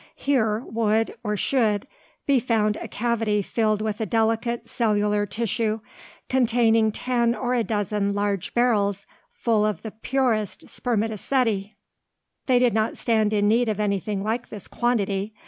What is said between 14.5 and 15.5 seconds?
quantity.